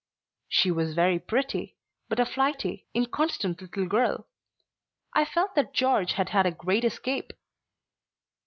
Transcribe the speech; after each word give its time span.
"She 0.49 0.71
was 0.71 0.95
very 0.95 1.19
pretty; 1.19 1.77
but 2.09 2.19
a 2.19 2.25
flighty, 2.25 2.87
inconstant 2.95 3.61
little 3.61 3.85
girl. 3.85 4.27
I 5.13 5.25
felt 5.25 5.53
that 5.53 5.75
George 5.75 6.13
had 6.13 6.29
had 6.29 6.47
a 6.47 6.51
great 6.51 6.83
escape." 6.83 7.33